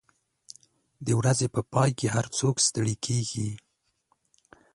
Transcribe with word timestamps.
د 1.05 1.07
ورځې 1.19 1.47
په 1.55 1.61
پای 1.73 1.89
کې 1.99 2.07
هر 2.15 2.25
څوک 2.37 2.55
ستړي 2.67 2.95
کېږي. 3.05 3.49